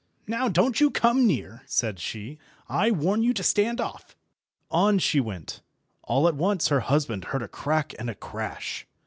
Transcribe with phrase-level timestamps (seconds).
[0.25, 2.39] "Now don't you come near," said she.
[2.67, 4.15] "I warn you to stand off."
[4.71, 5.61] On she went;
[6.01, 8.87] all at once her husband heard a crack and a crash.